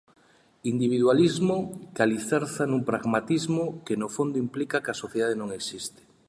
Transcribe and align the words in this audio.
Individualismo 0.73 1.57
que 1.93 2.01
alicerza 2.07 2.63
nun 2.67 2.81
pragmatismo 2.89 3.63
que 3.85 3.95
no 4.01 4.07
fondo 4.15 4.35
implica 4.45 4.81
que 4.83 4.91
a 4.91 5.01
sociedade 5.03 5.35
non 5.41 5.49
existe. 5.59 6.01